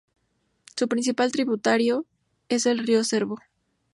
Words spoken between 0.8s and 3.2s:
principal tributario es el Río